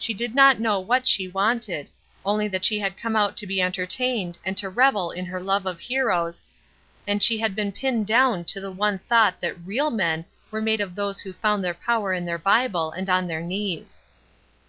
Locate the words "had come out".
2.80-3.36